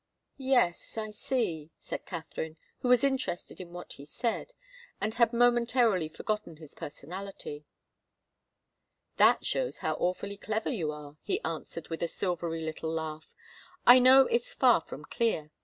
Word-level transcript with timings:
"Yes, 0.39 0.97
I 0.97 1.11
see," 1.11 1.69
said 1.77 2.07
Katharine, 2.07 2.57
who 2.79 2.87
was 2.87 3.03
interested 3.03 3.61
in 3.61 3.71
what 3.71 3.93
he 3.93 4.05
said, 4.05 4.55
and 4.99 5.13
had 5.13 5.31
momentarily 5.31 6.09
forgotten 6.09 6.57
his 6.57 6.73
personality. 6.73 7.67
"That 9.17 9.45
shows 9.45 9.77
how 9.85 9.93
awfully 9.93 10.37
clever 10.37 10.71
you 10.71 10.91
are," 10.91 11.17
he 11.21 11.39
answered 11.43 11.89
with 11.89 12.01
a 12.01 12.07
silvery 12.07 12.63
little 12.63 12.89
laugh. 12.91 13.35
"I 13.85 13.99
know 13.99 14.25
it's 14.25 14.55
far 14.55 14.81
from 14.81 15.05
clear. 15.05 15.51